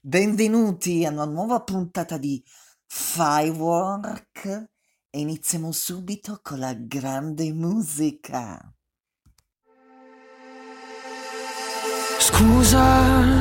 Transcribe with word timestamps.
Benvenuti 0.00 1.04
a 1.04 1.10
una 1.10 1.24
nuova 1.24 1.60
puntata 1.60 2.18
di 2.18 2.40
Firework 2.86 4.44
e 5.10 5.18
iniziamo 5.18 5.72
subito 5.72 6.38
con 6.40 6.60
la 6.60 6.72
grande 6.72 7.52
musica. 7.52 8.72
Scusa 12.20 13.37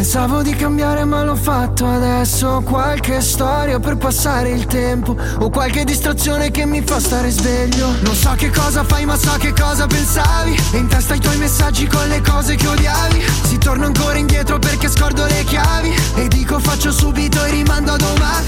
Pensavo 0.00 0.40
di 0.40 0.56
cambiare 0.56 1.04
ma 1.04 1.22
l'ho 1.22 1.36
fatto 1.36 1.86
adesso. 1.86 2.62
Qualche 2.64 3.20
storia 3.20 3.78
per 3.78 3.98
passare 3.98 4.48
il 4.48 4.64
tempo. 4.64 5.14
O 5.40 5.50
qualche 5.50 5.84
distrazione 5.84 6.50
che 6.50 6.64
mi 6.64 6.80
fa 6.80 6.98
stare 6.98 7.28
sveglio. 7.28 7.92
Non 8.00 8.14
so 8.14 8.30
che 8.30 8.48
cosa 8.48 8.82
fai 8.82 9.04
ma 9.04 9.14
so 9.18 9.36
che 9.36 9.52
cosa 9.52 9.86
pensavi. 9.86 10.58
E 10.72 10.78
in 10.78 10.88
testa 10.88 11.12
i 11.12 11.20
tuoi 11.20 11.36
messaggi 11.36 11.86
con 11.86 12.08
le 12.08 12.22
cose 12.22 12.54
che 12.54 12.66
odiavi. 12.66 13.22
Si 13.42 13.58
torna 13.58 13.84
ancora 13.84 14.16
indietro 14.16 14.58
perché 14.58 14.88
scordo 14.88 15.26
le 15.26 15.44
chiavi. 15.44 15.94
E 16.14 16.28
dico 16.28 16.58
faccio 16.60 16.92
subito 16.92 17.44
e 17.44 17.50
rimando 17.50 17.92
a 17.92 17.96
domani. 17.98 18.46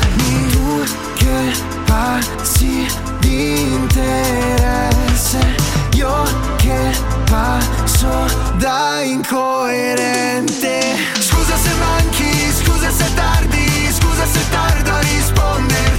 Tu 0.53 0.83
che 1.17 1.53
passi 1.85 2.87
di 3.21 3.75
interesse 3.75 5.82
Io 6.03 6.25
che 6.57 6.91
passo 7.31 8.27
da 8.57 9.03
incoerente. 9.03 10.81
Scusa 11.21 11.57
se 11.57 11.71
manchi, 11.79 12.51
scusa 12.51 12.91
se 12.91 13.15
tardi, 13.15 13.89
scusa 13.93 14.27
se 14.27 14.41
tardo 14.51 14.91
a 14.91 14.99
risponderti 14.99 15.92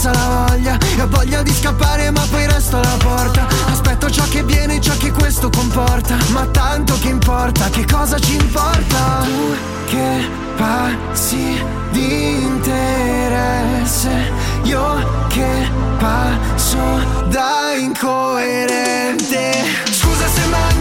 passa 0.00 0.12
la 0.12 0.46
voglia. 0.46 0.78
E 0.96 1.02
ho 1.02 1.08
voglia 1.08 1.42
di 1.42 1.52
scappare 1.52 2.10
ma 2.10 2.26
poi 2.30 2.46
resto 2.46 2.78
alla 2.78 2.96
porta. 2.98 3.46
Aspetto 3.70 4.10
ciò 4.10 4.24
che 4.28 4.42
viene 4.42 4.76
e 4.76 4.80
ciò 4.80 4.96
che 4.96 5.10
questo 5.12 5.50
comporta. 5.50 6.16
Ma 6.28 6.46
tanto 6.46 6.98
che 6.98 7.08
importa, 7.08 7.68
che 7.68 7.84
cosa 7.84 8.18
ci 8.18 8.36
importa? 8.36 9.20
Tu 9.24 9.54
che 9.86 10.28
passi 10.56 11.62
di 11.90 12.42
interesse. 12.42 14.08
Io 14.62 15.26
che 15.28 15.68
passo 15.98 16.78
da 17.28 17.74
incoerente. 17.78 19.52
Scusa 19.90 20.26
se 20.28 20.46
manchi, 20.46 20.79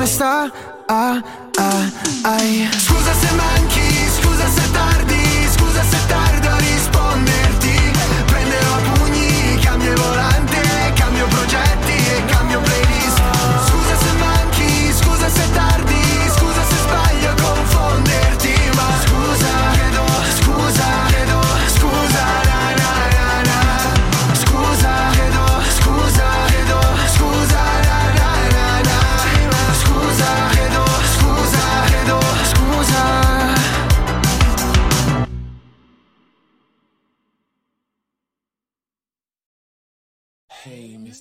come 0.00 0.06
sta? 0.06 0.50
Ah, 0.86 1.22
ah, 1.58 1.90
ai. 2.22 2.68
Scusa 2.72 3.12
se 3.12 3.34
manchi, 3.34 4.08
scusa 4.16 4.48
se 4.48 4.70
tardi 4.70 5.48
Scusa 5.52 5.82
se 5.82 6.06
tardo 6.06 6.19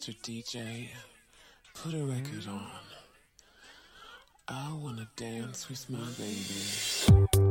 Mr. 0.10 0.22
DJ, 0.24 0.88
put 1.76 1.94
a 1.94 2.04
record 2.04 2.48
on. 2.48 2.66
I 4.48 4.74
wanna 4.74 5.08
dance 5.16 5.70
with 5.70 5.88
my 5.88 6.00
baby. 6.18 7.49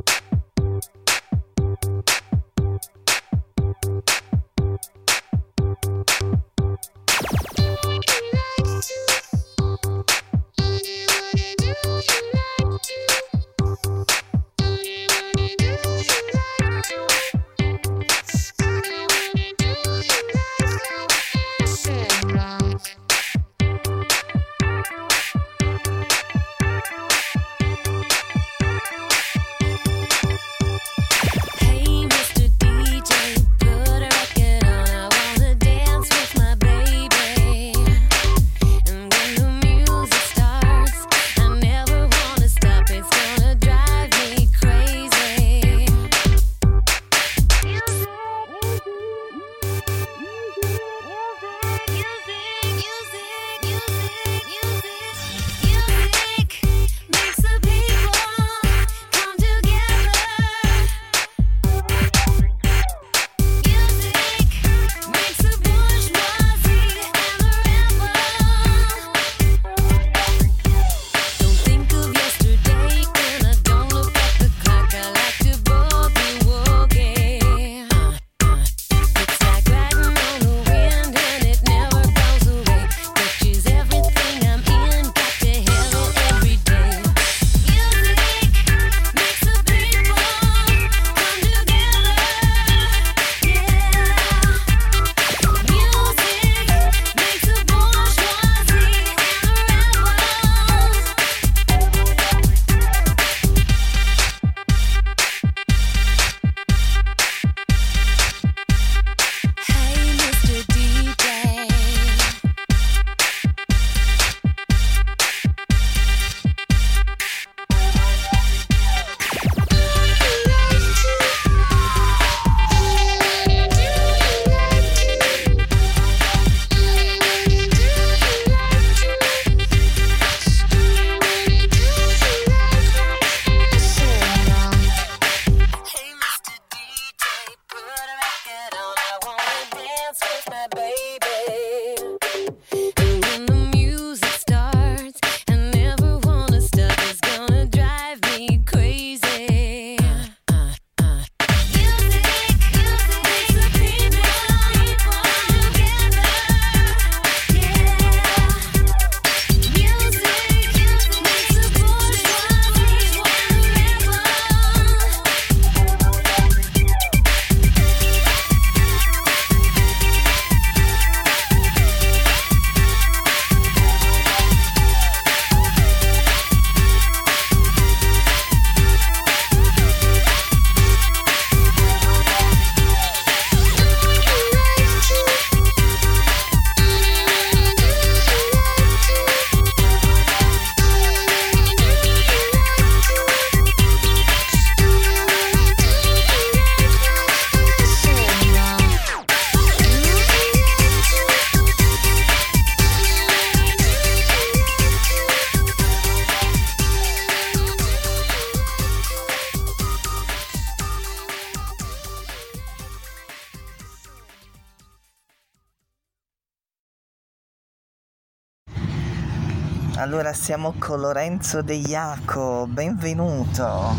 Allora 219.98 220.32
siamo 220.32 220.74
con 220.78 221.00
Lorenzo 221.00 221.60
De 221.60 221.74
Iaco, 221.74 222.66
benvenuto. 222.68 223.96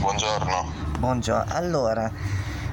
Buongiorno. 0.00 0.72
Buongiorno. 0.98 1.54
Allora, 1.54 2.10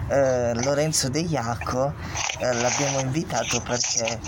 eh, 0.08 0.56
Lorenzo 0.56 1.08
De 1.08 1.20
Iaco 1.20 1.94
eh, 2.40 2.52
l'abbiamo 2.52 3.00
invitato 3.00 3.62
perché 3.62 4.20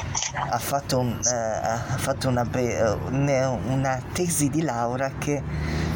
ha 0.47 0.59
fatto, 0.59 0.99
un, 0.99 1.19
eh, 1.25 1.35
ha 1.35 1.97
fatto 1.97 2.27
una, 2.27 2.45
be- 2.45 2.79
una, 3.09 3.99
tesi 4.13 4.51
di 4.51 4.61
laurea 4.61 5.11
che, 5.17 5.41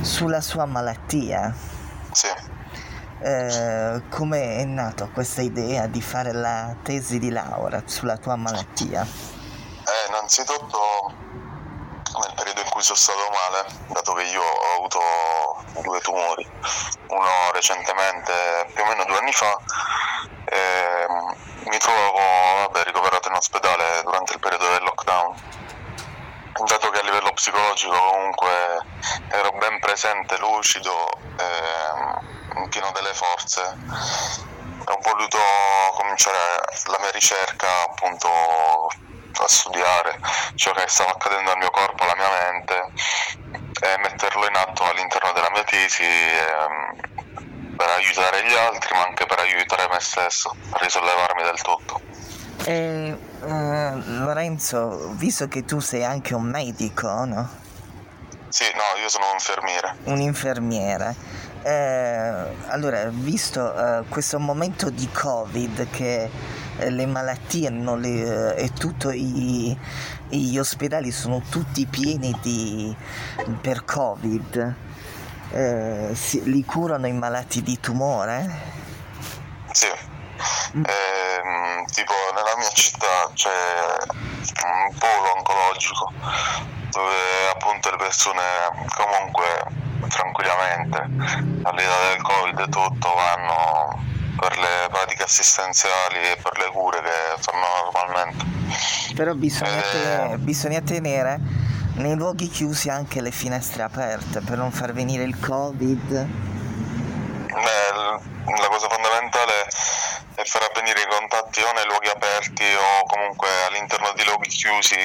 sulla 0.01 0.42
sua 0.42 0.66
malattia. 0.66 1.54
Sì. 2.12 2.28
Eh, 3.19 4.01
come 4.10 4.56
è 4.57 4.66
nata 4.66 5.06
questa 5.06 5.44
idea 5.44 5.86
di 5.86 6.01
fare 6.01 6.31
la 6.31 6.75
tesi 6.81 7.19
di 7.19 7.30
laurea 7.30 7.84
sulla 7.86 8.18
tua 8.18 8.36
malattia? 8.36 9.04
Eh, 9.04 10.10
innanzitutto 10.10 11.29
nel 12.19 12.33
periodo 12.36 12.62
in 12.62 12.69
cui 12.69 12.81
sono 12.81 12.98
stato 12.98 13.30
male, 13.30 13.66
dato 13.88 14.13
che 14.13 14.24
io 14.24 14.42
ho 14.44 14.75
avuto 14.75 15.01
due 15.81 16.00
tumori, 16.01 16.50
uno 17.07 17.51
recentemente, 17.51 18.71
più 18.74 18.83
o 18.83 18.88
meno 18.88 19.06
due 19.06 19.18
anni 19.18 19.33
fa, 19.33 19.57
e 20.45 21.06
mi 21.66 21.77
trovavo 21.77 22.18
vabbè, 22.68 22.83
ricoverato 22.83 23.27
in 23.30 23.36
ospedale 23.36 24.01
durante 24.04 24.33
il 24.33 24.39
periodo 24.39 24.69
del 24.69 24.83
lockdown. 24.83 25.57
Dato 26.66 26.89
che 26.89 27.00
a 27.00 27.04
livello 27.04 27.31
psicologico 27.31 27.98
comunque 27.98 28.86
ero 29.30 29.51
ben 29.51 29.80
presente, 29.80 30.38
lucido, 30.38 31.10
e 31.38 32.68
pieno 32.68 32.92
delle 32.92 33.13
forze, 33.13 33.62
ho 33.62 34.98
voluto 35.01 35.38
cominciare 35.94 36.60
la 36.86 36.98
mia 37.00 37.12
ricerca 37.12 37.83
appunto 37.83 38.30
a 39.44 39.47
studiare 39.47 40.19
ciò 40.56 40.71
che 40.74 40.88
stava 40.88 41.12
accadendo 41.12 41.51
al 41.51 41.57
mio 41.57 41.71
corpo, 41.71 42.03
alla 42.03 42.15
mia 42.15 42.30
mente 42.51 42.91
e 43.81 43.97
metterlo 44.01 44.45
in 44.47 44.56
atto 44.56 44.83
all'interno 44.83 45.31
della 45.33 45.50
mia 45.51 45.63
tesi 45.63 46.03
ehm, 46.03 47.75
per 47.77 47.89
aiutare 47.89 48.45
gli 48.45 48.53
altri 48.53 48.95
ma 48.95 49.06
anche 49.06 49.25
per 49.25 49.39
aiutare 49.39 49.88
me 49.88 50.00
stesso 50.00 50.56
a 50.71 50.77
risollevarmi 50.80 51.44
del 51.44 51.62
tutto. 51.62 52.01
E, 52.65 53.18
eh, 53.41 53.91
Lorenzo, 54.06 55.12
visto 55.13 55.47
che 55.47 55.63
tu 55.63 55.80
sei 55.80 56.03
anche 56.03 56.36
un 56.36 56.44
medico, 56.44 57.07
no? 57.25 57.68
Sì, 58.50 58.65
no, 58.74 59.00
io 59.00 59.07
sono 59.09 59.27
un 59.27 59.33
infermiere. 59.33 59.95
Un 60.06 60.19
infermiere. 60.19 61.15
Eh, 61.62 62.56
allora, 62.68 63.10
visto 63.10 63.76
eh, 63.76 64.04
questo 64.08 64.40
momento 64.40 64.90
di 64.90 65.10
Covid 65.12 65.90
che 65.90 66.30
eh, 66.78 66.90
le 66.90 67.06
malattie 67.06 67.70
le, 67.70 68.56
eh, 68.56 68.64
e 68.64 68.74
tutti 68.74 69.78
gli 70.30 70.58
ospedali 70.58 71.12
sono 71.12 71.42
tutti 71.50 71.86
pieni 71.86 72.38
di, 72.42 72.96
per 73.62 73.84
Covid, 73.84 74.76
eh, 75.52 76.10
si, 76.14 76.44
li 76.50 76.64
curano 76.64 77.08
i 77.08 77.14
malati 77.14 77.62
di 77.62 77.80
tumore? 77.80 78.78
Sì. 79.72 79.88
Ehm, 80.72 81.86
tipo 81.92 82.14
nella 82.36 82.56
mia 82.58 82.70
città 82.70 83.30
c'è 83.34 83.50
un 84.64 84.98
polo 84.98 85.36
oncologico 85.36 86.12
dove 86.92 87.50
appunto 87.54 87.90
le 87.90 87.98
persone 87.98 88.42
comunque 88.96 89.79
tranquillamente 90.07 90.98
all'età 91.63 92.00
del 92.10 92.22
covid 92.22 92.60
e 92.60 92.69
tutto 92.69 93.13
vanno 93.13 94.04
per 94.40 94.57
le 94.57 94.88
pratiche 94.90 95.24
assistenziali 95.24 96.18
e 96.31 96.38
per 96.42 96.58
le 96.58 96.70
cure 96.72 97.01
che 97.01 97.41
fanno 97.41 97.65
normalmente. 97.91 98.46
Però 99.15 99.34
bisogna, 99.34 99.79
Eh. 99.84 99.91
tenere, 99.91 100.38
bisogna 100.38 100.82
tenere 100.82 101.39
nei 101.96 102.15
luoghi 102.15 102.48
chiusi 102.48 102.89
anche 102.89 103.20
le 103.22 103.32
finestre 103.32 103.84
aperte 103.84 104.39
per 104.39 104.58
non 104.58 104.72
far 104.72 104.94
venire 104.94 105.24
il 105.24 105.38
covid. 105.39 106.27
Beh, 107.50 107.91
la 108.62 108.68
cosa 108.70 108.88
fondamentale 108.88 109.68
è 110.36 110.44
far 110.46 110.70
avvenire 110.72 111.01
i 111.01 111.08
contatti 111.10 111.62
o 111.62 111.72
nei 111.74 111.86
luoghi 111.86 112.08
aperti 112.08 112.63
o 112.63 113.03
comunque 113.08 113.50
all'interno 113.68 114.13
di 114.15 114.24
luoghi 114.24 114.48
chiusi 114.48 114.96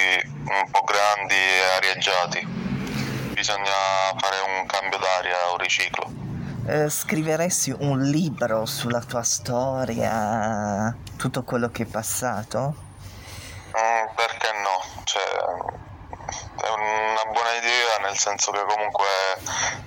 un 0.46 0.70
po' 0.70 0.82
grandi 0.84 1.34
e 1.34 1.64
arieggiati. 1.76 2.53
Bisogna 3.44 4.16
fare 4.16 4.40
un 4.40 4.64
cambio 4.64 4.96
d'aria, 4.96 5.50
un 5.50 5.58
riciclo. 5.58 6.10
Eh, 6.66 6.88
scriveresti 6.88 7.76
un 7.78 8.00
libro 8.00 8.64
sulla 8.64 9.00
tua 9.00 9.22
storia, 9.22 10.96
tutto 11.18 11.42
quello 11.42 11.68
che 11.68 11.82
è 11.82 11.86
passato? 11.86 12.74
Mm, 13.76 14.14
perché 14.14 14.48
no? 14.62 15.02
Cioè, 15.04 15.22
è 15.22 16.70
una 16.70 17.32
buona 17.34 17.52
idea 17.52 17.98
nel 18.08 18.16
senso 18.16 18.50
che 18.50 18.64
comunque 18.64 19.04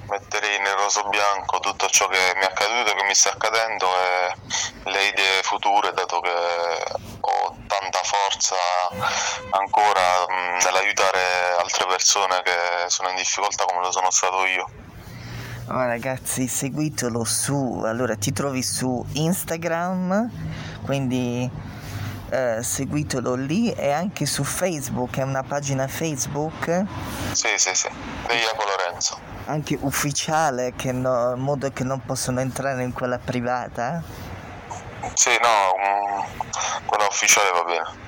mettere 0.08 0.54
in 0.54 0.64
su 0.90 1.10
bianco 1.10 1.58
tutto 1.58 1.88
ciò 1.88 2.06
che 2.10 2.34
mi 2.36 2.42
è 2.44 2.46
accaduto, 2.46 2.94
che 2.94 3.06
mi 3.06 3.16
sta 3.16 3.32
accadendo 3.32 3.88
e 3.88 4.36
le 4.84 5.04
idee 5.08 5.42
future, 5.42 5.94
dato 5.94 6.20
che 6.20 7.07
forza 8.08 8.56
ancora 9.52 10.26
mm, 10.32 10.58
nell'aiutare 10.64 11.20
altre 11.60 11.86
persone 11.88 12.42
che 12.44 12.88
sono 12.88 13.10
in 13.10 13.16
difficoltà 13.18 13.66
come 13.66 13.82
lo 13.82 13.92
sono 13.92 14.10
stato 14.10 14.46
io. 14.46 14.70
Oh, 15.70 15.86
ragazzi, 15.86 16.48
seguitelo 16.48 17.26
su, 17.26 17.82
allora 17.86 18.16
ti 18.16 18.32
trovi 18.32 18.64
su 18.64 19.06
Instagram, 19.14 20.30
quindi 20.86 21.50
eh, 22.30 22.64
seguitelo 22.64 23.36
lì 23.36 23.72
e 23.74 23.92
anche 23.92 24.26
su 24.26 24.46
Facebook, 24.46 25.18
è 25.18 25.24
una 25.24 25.44
pagina 25.44 25.88
Facebook 25.90 26.84
Sì, 27.34 27.50
sì, 27.58 27.76
sì, 27.76 27.90
di 28.28 28.36
Iaco 28.36 28.64
Lorenzo. 28.66 29.20
anche 29.48 29.78
ufficiale, 29.82 30.74
che 30.78 30.94
no- 30.94 31.34
in 31.36 31.42
modo 31.42 31.70
che 31.72 31.84
non 31.84 32.02
possono 32.06 32.40
entrare 32.40 32.82
in 32.84 32.94
quella 32.94 33.18
privata. 33.20 34.02
Sì, 35.14 35.32
no, 35.42 35.76
mm, 35.78 36.86
quella 36.86 37.06
ufficiale 37.08 37.50
va 37.52 37.64
bene. 37.64 38.06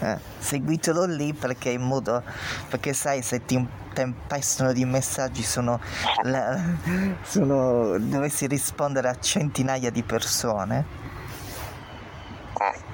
Eh, 0.00 0.18
seguitelo 0.40 1.04
lì 1.04 1.32
perché 1.32 1.70
in 1.70 1.82
modo 1.82 2.22
perché 2.68 2.92
sai 2.92 3.22
se 3.22 3.44
ti 3.44 3.64
tempestano 3.92 4.72
di 4.72 4.84
messaggi 4.84 5.44
sono, 5.44 5.78
la- 6.22 6.58
sono 7.22 7.96
dovessi 7.98 8.46
rispondere 8.48 9.08
a 9.08 9.18
centinaia 9.20 9.90
di 9.90 10.02
persone 10.02 11.00
Mm. 12.62 12.90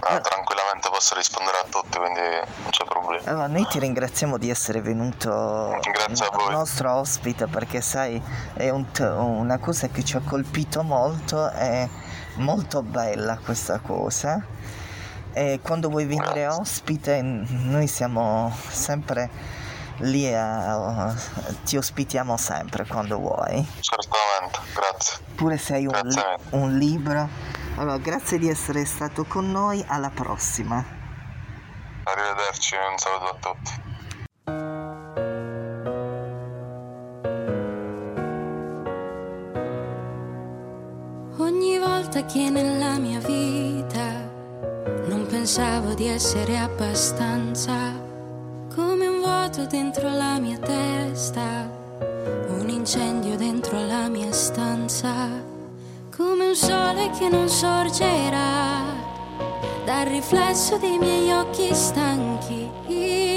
Ah, 0.00 0.18
tranquillamente 0.20 0.88
posso 0.90 1.14
rispondere 1.14 1.58
a 1.58 1.64
tutti, 1.70 1.96
quindi 1.96 2.20
non 2.20 2.70
c'è 2.70 2.84
problema. 2.84 3.22
allora 3.30 3.46
noi 3.46 3.64
ti 3.68 3.78
ringraziamo 3.78 4.36
di 4.36 4.50
essere 4.50 4.80
venuto 4.82 5.78
Grazie 5.92 6.28
voi. 6.32 6.50
nostro 6.50 6.92
ospite 6.94 7.46
perché 7.46 7.80
sai 7.80 8.20
è 8.54 8.68
un 8.70 8.90
t- 8.90 8.98
una 9.00 9.58
cosa 9.58 9.86
che 9.88 10.02
ci 10.04 10.16
ha 10.16 10.20
colpito 10.28 10.82
molto 10.82 11.48
è 11.50 11.88
molto 12.34 12.82
bella 12.82 13.38
questa 13.38 13.78
cosa. 13.80 14.44
E 15.32 15.60
quando 15.62 15.88
vuoi 15.88 16.04
venire 16.04 16.46
ospite 16.46 17.22
noi 17.22 17.86
siamo 17.86 18.54
sempre 18.68 19.30
lì 19.98 20.32
a, 20.34 21.14
ti 21.64 21.76
ospitiamo 21.76 22.36
sempre 22.36 22.86
quando 22.86 23.18
vuoi. 23.18 23.66
Certamente, 23.80 24.58
grazie. 24.74 25.24
pure 25.34 25.56
se 25.56 25.74
hai 25.74 25.86
un, 25.86 26.00
li- 26.04 26.22
un 26.50 26.76
libro. 26.76 27.28
Allora 27.76 27.98
grazie 27.98 28.38
di 28.38 28.48
essere 28.48 28.84
stato 28.84 29.24
con 29.24 29.50
noi. 29.50 29.82
Alla 29.86 30.10
prossima. 30.10 30.84
Arrivederci, 32.04 32.74
un 32.74 32.98
saluto 32.98 33.28
a 33.28 33.36
tutti. 33.40 33.81
Che 42.32 42.48
nella 42.48 42.98
mia 42.98 43.18
vita 43.18 44.30
non 45.06 45.26
pensavo 45.28 45.92
di 45.92 46.06
essere 46.06 46.56
abbastanza, 46.56 47.92
come 48.74 49.06
un 49.06 49.20
vuoto 49.20 49.66
dentro 49.66 50.08
la 50.08 50.38
mia 50.38 50.56
testa, 50.56 51.70
un 52.48 52.70
incendio 52.70 53.36
dentro 53.36 53.78
la 53.84 54.08
mia 54.08 54.32
stanza, 54.32 55.12
come 56.16 56.46
un 56.46 56.54
sole 56.54 57.10
che 57.18 57.28
non 57.28 57.50
sorgerà 57.50 58.80
dal 59.84 60.06
riflesso 60.06 60.78
dei 60.78 60.96
miei 60.96 61.30
occhi 61.32 61.74
stanchi. 61.74 63.31